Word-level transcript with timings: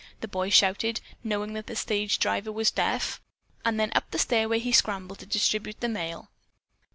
the 0.21 0.27
boy 0.27 0.49
shouted, 0.49 0.99
knowing 1.23 1.53
that 1.53 1.67
the 1.67 1.75
stage 1.75 2.17
driver 2.17 2.51
was 2.51 2.71
deaf, 2.71 3.21
and 3.63 3.79
then 3.79 3.91
up 3.93 4.09
the 4.09 4.17
stairway 4.17 4.57
he 4.57 4.71
scrambled 4.71 5.19
to 5.19 5.27
distribute 5.27 5.79
the 5.79 5.87
mail. 5.87 6.31